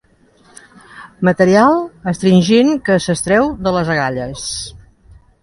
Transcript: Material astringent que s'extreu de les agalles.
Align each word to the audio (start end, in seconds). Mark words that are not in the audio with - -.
Material 1.29 1.77
astringent 2.13 2.73
que 2.89 2.97
s'extreu 3.05 3.53
de 3.69 3.75
les 3.77 3.93
agalles. 3.99 4.49